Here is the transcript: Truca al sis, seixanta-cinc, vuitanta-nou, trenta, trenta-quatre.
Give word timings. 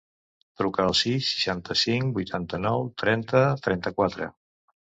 Truca 0.61 0.85
al 0.91 0.95
sis, 0.99 1.27
seixanta-cinc, 1.33 2.11
vuitanta-nou, 2.17 2.89
trenta, 3.05 3.45
trenta-quatre. 3.69 4.35